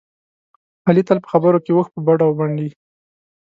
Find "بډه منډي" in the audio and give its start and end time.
2.05-2.69